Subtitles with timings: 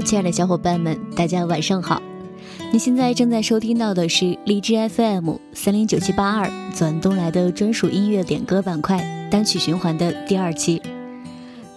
[0.00, 2.00] 亲爱的小伙伴们，大家晚上好。
[2.72, 10.82] 你现在正在收听到的是荔枝 FM 三零九七八二转东来的专属音乐点歌板块单曲循环的第二期。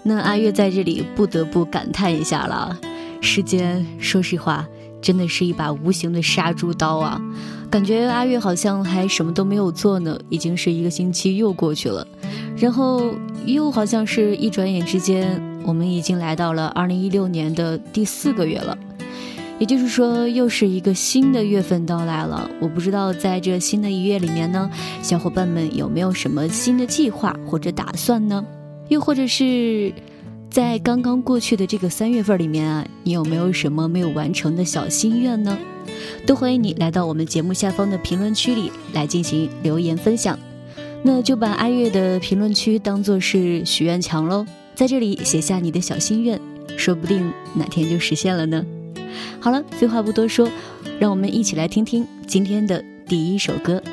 [0.03, 2.77] 那阿月在这里不得不感叹一下了，
[3.21, 4.65] 时间，说实话，
[5.01, 7.21] 真的是一把无形的杀猪刀啊！
[7.69, 12.07] 感觉阿月好像还什么都没有做呢，已经是一个星期又过去了，
[12.57, 13.13] 然后
[13.45, 18.75] 又好像是一转眼之间，我们已经来到了二零一六年的第四个月了，
[19.59, 22.49] 也就是说，又是一个新的月份到来了。
[22.59, 24.67] 我不知道在这新的一月里面呢，
[25.03, 28.43] 小伙伴们有没有什么新的计划或者打算呢？
[28.87, 29.93] 又或者是
[30.49, 35.55] 在刚刚过去的这个三月份里面啊，你有没有什么没有完成的小心愿呢？
[36.25, 40.39] 都欢迎你来到我们节目下方的评论区里来进行留言分享，
[41.03, 44.43] 那就把阿月的评论区当做是许愿墙喽，
[44.79, 46.39] 在这里写下你的小心愿，
[46.77, 48.65] 说不定哪天就实现了呢。
[49.41, 50.49] 好了，废话不多说，
[51.01, 53.83] 让我们一起来听听今天的第一首歌。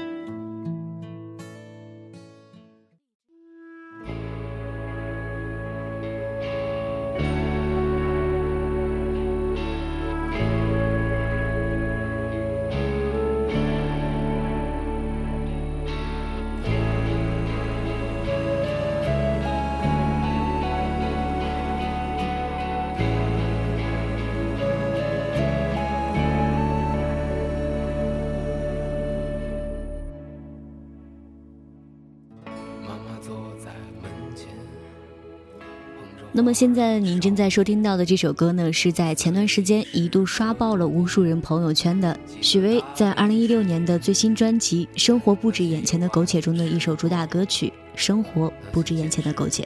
[36.36, 49.62] 那么现在您正在收听到的这首歌呢，是在前段时间一度刷爆了无数人朋友圈的许巍在二零一六年的最新专辑《生活不止眼前的苟且》中的一首主打歌曲《生活不止眼前的苟且》。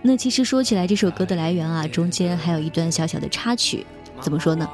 [0.00, 3.84] 那其实说起来，这首歌的来源啊，中间还有一段小小的插曲。
[4.20, 4.70] 怎么说呢？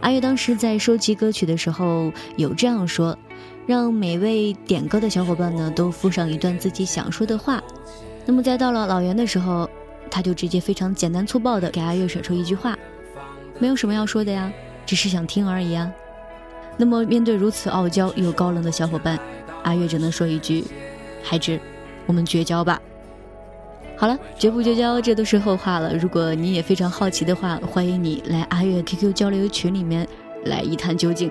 [0.00, 3.18] 阿月当时在收集歌曲的时候有这样说，
[3.66, 7.64] 让每位点歌的小伙伴呢都附上一段自己想说的话。
[8.26, 9.66] 那么在到了老袁的时候。
[10.10, 12.76] 他就直接非常简单粗暴的给阿月甩出一句话，
[13.58, 14.52] 没有什么要说的呀，
[14.84, 15.90] 只是想听而已啊。
[16.76, 19.18] 那么面对如此傲娇又高冷的小伙伴，
[19.62, 20.64] 阿月只能说一句：
[21.22, 21.58] 孩子，
[22.06, 22.80] 我们绝交吧。
[23.96, 25.96] 好了，绝不绝交这都是后话了。
[25.96, 30.06] 如果你也非常好奇的话，欢迎你来阿月 QQ 交流群里面
[30.44, 31.30] 来一探究竟。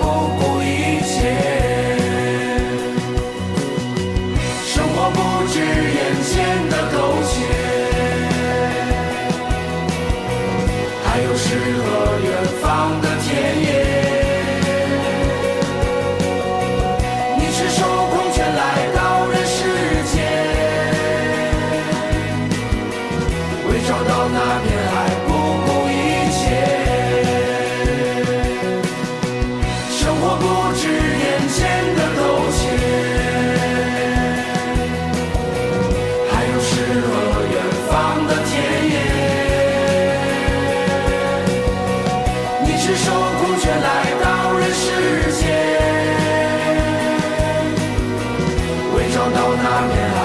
[49.33, 50.20] 到那片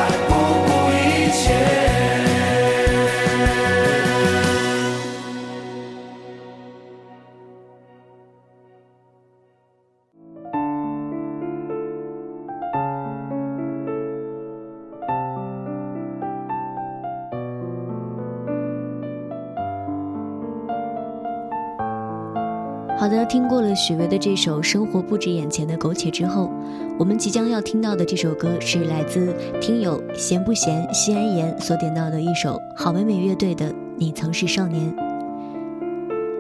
[23.29, 26.49] 听过了许巍的这首《生活不止眼前的苟且》之后，
[26.97, 34.95] 我们即将要听到的这首歌是来自听友闲不闲西安言所点到的一首好妹妹乐队的《你曾是少年》。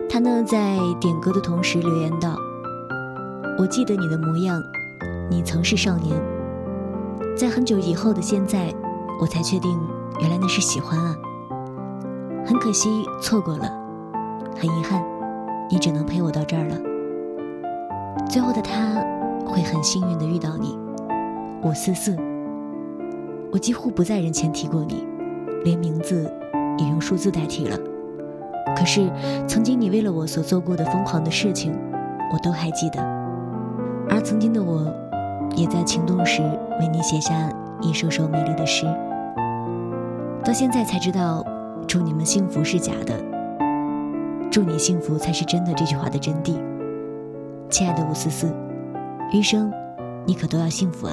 [0.08, 2.36] 他呢在点歌的同时留言道
[3.58, 4.62] ：“我记得你的模样，
[5.28, 6.16] 你曾是少年，
[7.36, 8.72] 在很久以后的现在，
[9.20, 9.76] 我才确定
[10.20, 11.16] 原来那是喜欢啊。
[12.46, 12.88] 很可惜
[13.20, 13.68] 错过了，
[14.56, 15.04] 很遗憾。”
[15.70, 16.76] 你只能陪我到这儿了。
[18.28, 19.04] 最后的他
[19.46, 20.78] 会很幸运的遇到你。
[21.62, 22.16] 五四四，
[23.52, 25.06] 我几乎不在人前提过你，
[25.64, 26.30] 连名字
[26.78, 27.76] 也用数字代替了。
[28.76, 29.10] 可是
[29.46, 31.72] 曾经你为了我所做过的疯狂的事情，
[32.32, 33.00] 我都还记得。
[34.08, 34.86] 而曾经的我，
[35.56, 36.42] 也在情动时
[36.78, 38.86] 为你写下一首首美丽的诗。
[40.44, 41.44] 到现在才知道，
[41.88, 43.35] 祝你们幸福是假的。
[44.56, 46.58] 祝你幸福才是真的，这句话的真谛。
[47.69, 48.50] 亲爱的吴思思，
[49.31, 49.70] 余生
[50.25, 51.12] 你可都要幸福啊！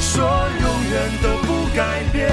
[0.00, 0.24] 说
[0.62, 2.28] 永远都不改变。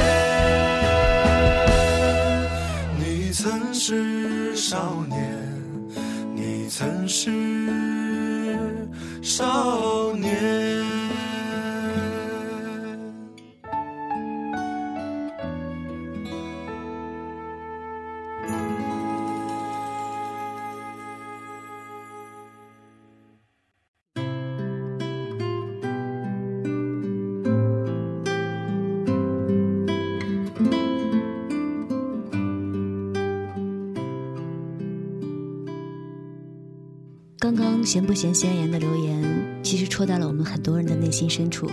[2.97, 5.17] 你曾是少年，
[6.33, 7.29] 你曾是
[9.21, 10.66] 少年。
[37.87, 41.71] 刚刚闲不闲闲言的留言，其实戳到了我们很多人的内心深处。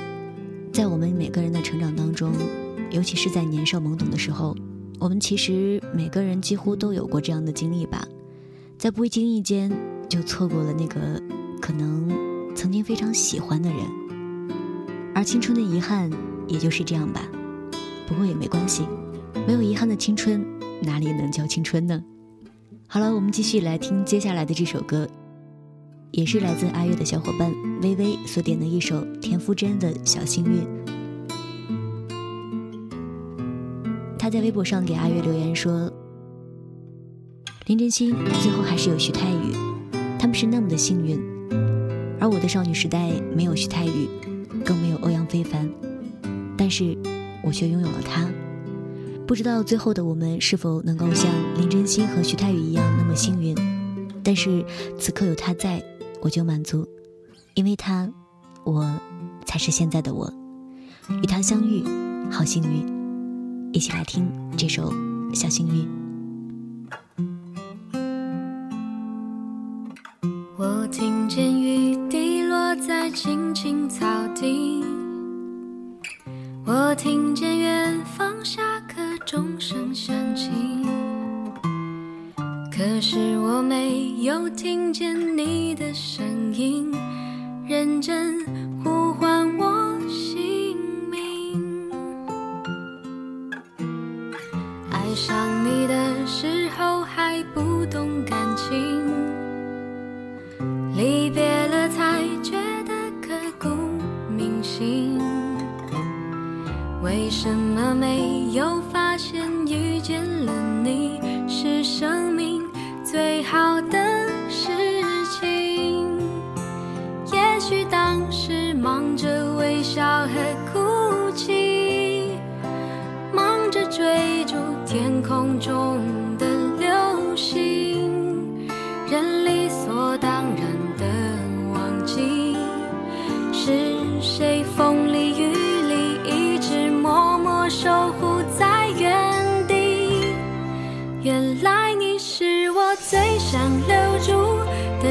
[0.72, 2.32] 在我们每个人的成长当中，
[2.92, 4.56] 尤其是在年少懵懂的时候，
[5.00, 8.06] 我们其实每个人几乎都有过这样的经历吧，
[8.78, 9.68] 在不经意间
[10.08, 11.20] 就错过了那个
[11.60, 12.08] 可能
[12.54, 13.78] 曾经非常喜欢的人，
[15.16, 16.08] 而青春的遗憾
[16.46, 17.28] 也就是这样吧。
[18.06, 18.86] 不过也没关系，
[19.48, 20.46] 没有遗憾的青春
[20.80, 22.00] 哪里能叫青春呢？
[22.86, 25.08] 好了，我们继续来听接下来的这首歌。
[26.16, 27.52] 也是来自阿月的小伙伴
[27.82, 30.64] 微微所点的一首田馥甄的小幸运。
[34.16, 35.92] 他在微博上给阿月留言说
[37.66, 39.52] ：“林真心最后还是有徐太宇，
[40.16, 41.20] 他们是那么的幸运，
[42.20, 44.08] 而我的少女时代没有徐太宇，
[44.64, 45.68] 更没有欧阳非凡，
[46.56, 46.96] 但是
[47.42, 48.30] 我却拥有了他。
[49.26, 51.28] 不知道最后的我们是否能够像
[51.58, 53.56] 林真心和徐太宇一样那么幸运，
[54.22, 54.64] 但是
[54.96, 55.82] 此刻有他在。”
[56.24, 56.88] 我就满足，
[57.52, 58.10] 因为他，
[58.64, 58.98] 我
[59.44, 60.32] 才是现在的我。
[61.22, 61.84] 与他相遇，
[62.30, 63.70] 好幸运！
[63.74, 64.26] 一起来听
[64.56, 64.90] 这首
[65.34, 65.86] 《小幸运》。
[70.56, 74.82] 我听见雨滴落在青青草地，
[76.64, 80.48] 我听见远方下课钟声响起。
[82.76, 86.90] 可是我没有听见你的声音，
[87.68, 88.44] 认真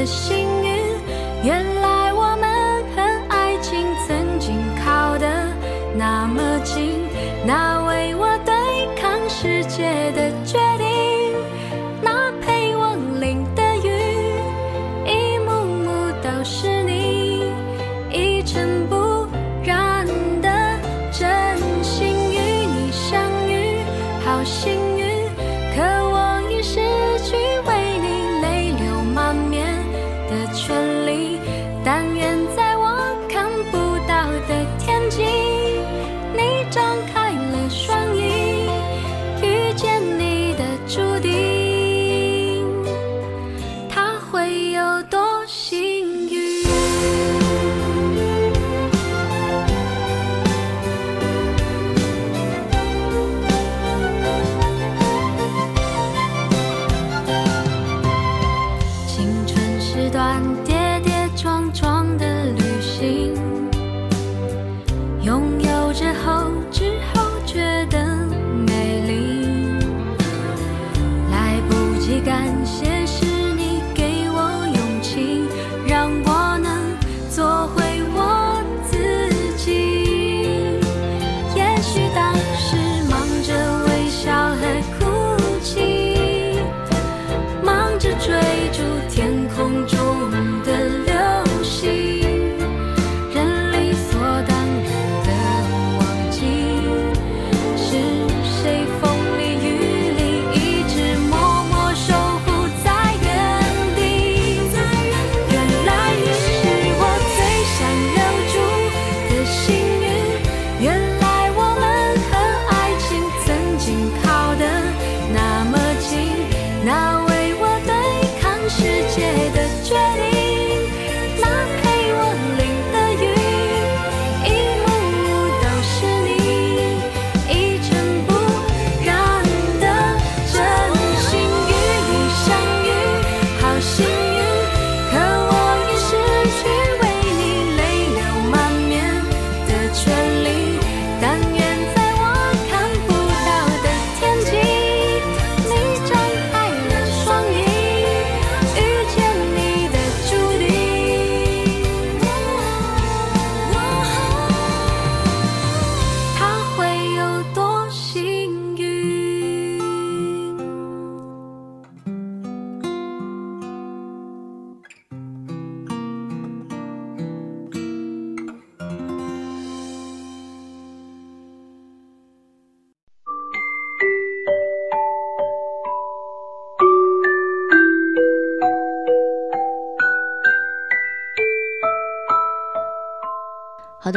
[0.06, 0.53] 心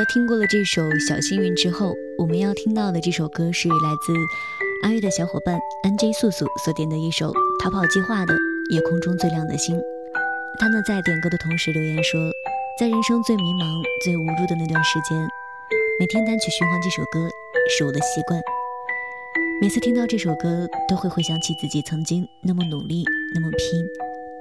[0.10, 4.14] 听过了这首《小幸运》之后，我们要听到的这首歌是来自
[4.84, 7.30] 阿月的小伙伴 NJ 素素所点的一首
[7.62, 8.34] 《逃跑计划》的
[8.72, 9.76] 《夜空中最亮的星》。
[10.60, 12.32] 他呢在点歌的同时留言说，
[12.80, 15.20] 在人生最迷茫、最无助的那段时间，
[16.00, 17.28] 每天单曲循环这首歌
[17.78, 18.40] 是我的习惯。
[19.60, 23.04] 每次听到这首歌，都会回想起自己曾经那么努力、
[23.36, 23.86] 那么拼、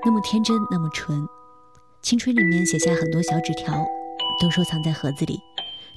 [0.05, 1.19] 那么天真、那么纯。
[2.03, 3.85] 青春里面写下很多小纸条。
[4.39, 5.41] 都收藏在盒子里，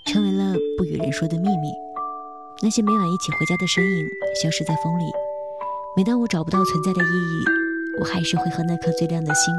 [0.05, 1.67] 成为了不与人说的秘密。
[2.61, 4.07] 那些每晚一起回家的身影，
[4.43, 5.03] 消失在风里。
[5.95, 7.45] 每当我找不到存在的意义，
[7.99, 9.53] 我还是会和那颗最亮的星，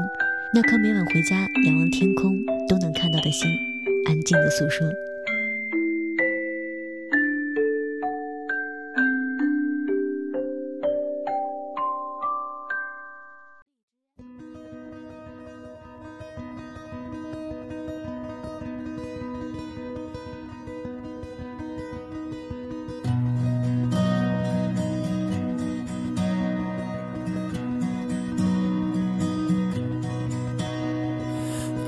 [0.53, 2.37] 那颗每晚回家仰望天空
[2.67, 3.49] 都能看到的星，
[4.05, 4.87] 安静的诉说。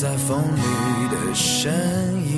[0.00, 1.72] 在风里的身
[2.24, 2.37] 影。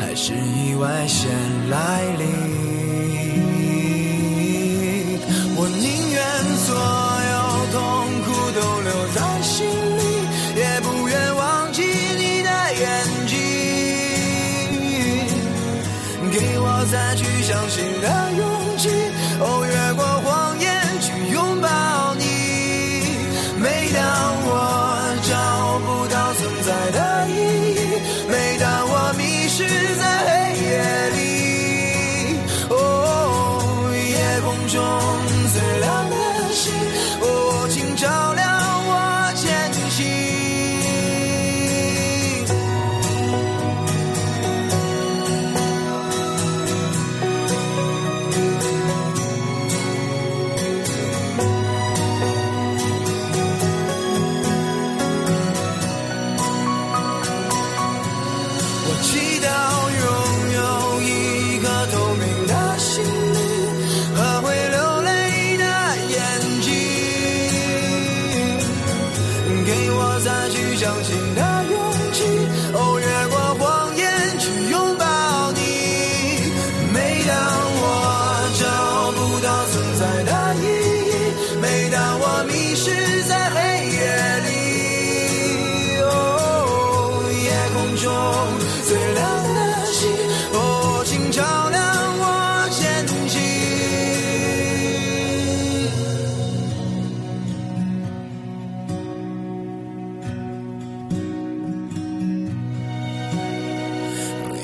[0.00, 1.30] 还是意外先
[1.68, 2.26] 来临，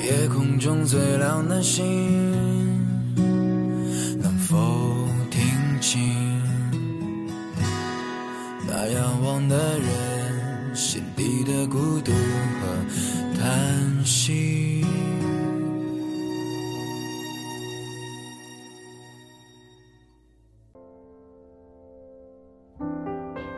[0.07, 1.83] 夜空中最亮的星
[4.21, 4.55] 能否
[5.29, 5.41] 听
[5.81, 6.41] 清
[8.65, 14.85] 那仰望的人心底的孤独和叹息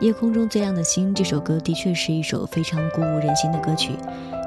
[0.00, 3.92] 夜空中最亮的星这首歌的确是一首非常鼓舞人心的歌曲。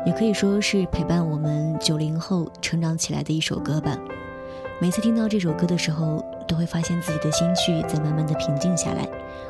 [0.06, 3.98] 也可以说是陪伴我们九零后成长起来的一首歌吧。
[4.82, 9.08] 每次听到这首歌的时候，都会发现自己的心绪在慢慢的平静下来。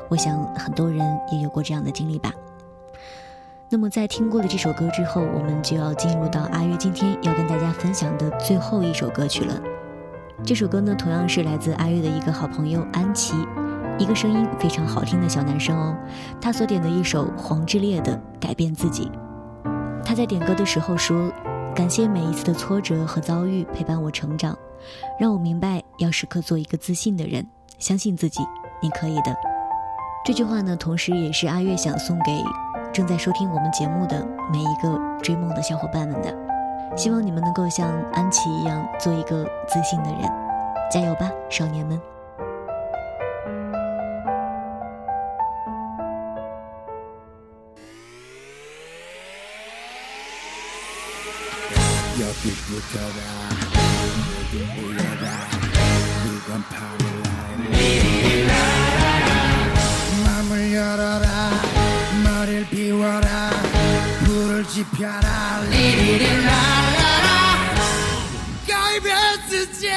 [0.10, 1.00] 我想很多人
[1.32, 2.32] 也有过这样的经历吧。
[3.70, 9.60] 那么在听过了这首歌之后，我们就要进入到阿月今天要跟大家分享的最后一首歌曲了。
[10.46, 13.34] 这首歌呢，同样是来自阿月的一个好朋友安琪。
[13.98, 15.96] 一个声音非常好听的小男生哦，
[16.40, 19.10] 他所点的一首黄致列的《改变自己》。
[20.06, 21.32] 他在点歌的时候说
[21.74, 24.58] ：“感谢每一次的挫折和遭遇陪伴我成长，
[25.20, 27.46] 让我明白要时刻做一个自信的人，
[27.80, 28.42] 相信自己，
[28.82, 29.36] 你可以的。”
[30.26, 32.44] 这句话呢，同时也是阿月想送给
[32.94, 36.34] 正在收听我们节目的每一个追梦的小伙伴们的。
[36.96, 40.22] 希望你们能够像安琪一样做一个自信的人，
[40.92, 42.00] 加油吧，少年们！
[52.20, 53.20] 여기부터라.
[54.28, 55.26] 모두 모여라.
[56.26, 58.48] 이건 파워라인
[60.24, 61.28] 마음을 열어라.
[62.24, 63.50] 머리를 비워라.
[64.26, 65.62] 불을 지펴라.
[65.72, 67.30] 리리리라라라
[68.68, 69.92] KBS 제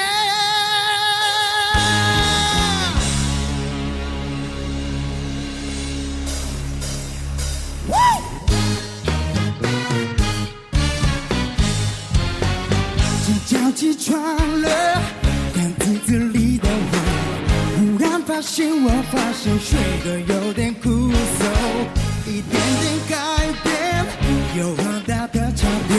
[13.66, 14.16] 早起床
[14.62, 14.68] 了，
[15.52, 16.94] 看镜子里的我，
[17.76, 21.42] 忽然发现我发现睡得有点枯燥，
[22.28, 23.16] 一点点改
[23.64, 24.06] 变
[24.56, 25.96] 有很大的差别，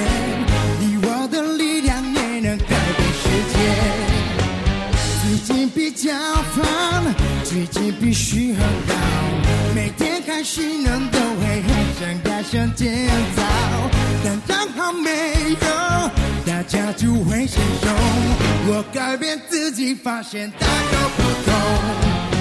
[0.80, 3.56] 你我的力量也能改变世界。
[5.24, 6.10] 最近比较
[6.56, 7.04] 烦，
[7.44, 8.96] 最近必须很高，
[9.76, 13.42] 每天开心人都会很想改善节奏，
[14.24, 15.68] 但刚好没有，
[16.68, 17.90] 家就会先凶。
[18.70, 22.37] 我改变自己，发现大有不同。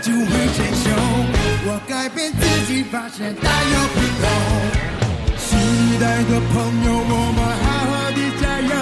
[0.00, 0.84] 就会成熟。
[1.66, 4.24] 我改变自己，发现大有不同。
[5.38, 5.50] 时
[6.00, 8.72] 代的朋友，我们好好的加油，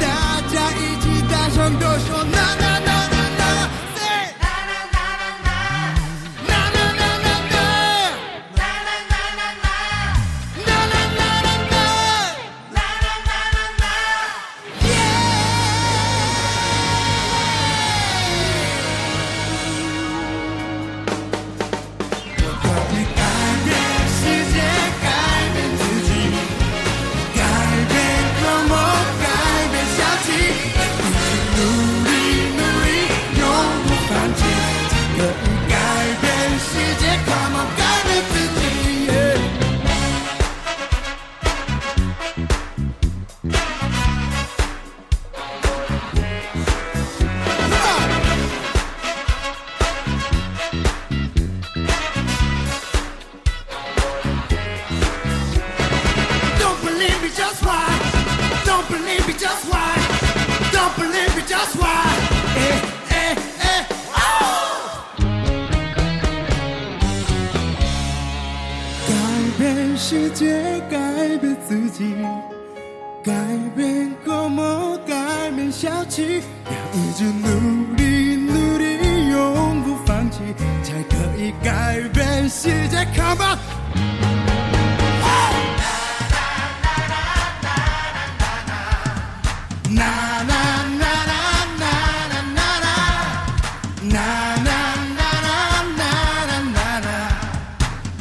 [0.00, 0.04] 大
[0.52, 2.69] 家一起大声地说那那那那那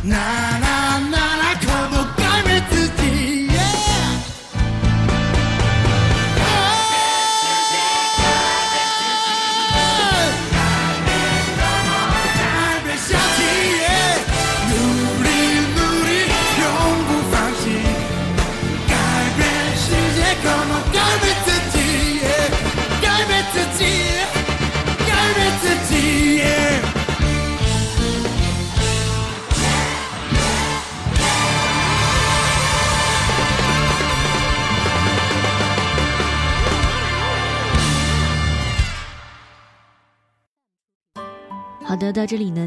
[0.09, 0.38] night.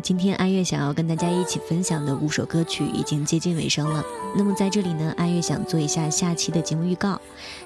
[0.02, 4.04] 今天阿月想要跟大家一起分享的五首歌曲已经接近尾声了。
[4.36, 7.20] 那么在这里呢，阿月想做一下下期的节目预告。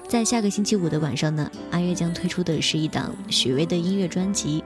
[0.07, 4.63] 在下个星期五的晚上呢，阿月将推出的是一档许巍的音乐专辑。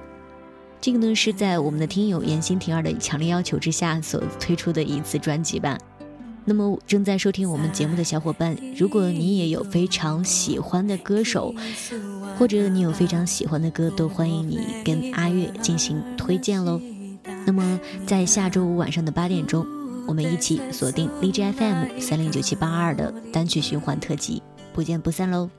[0.81, 5.77] 这个呢是在我们的听友严欣婷儿的强烈要求之下所推出的一次专辑吧。
[6.43, 11.55] 那么正在收听我们节目的小伙伴，如果你也有非常喜欢的歌手，
[12.37, 16.81] 或者你有非常喜欢的歌，都欢迎你跟阿月进行推荐喽。
[17.45, 19.65] 那么在下周五晚上的八点钟，
[20.07, 24.41] 我们一起锁定荔枝 FM 三零九七八二的单曲循环特辑，
[24.73, 25.49] 不见不散喽。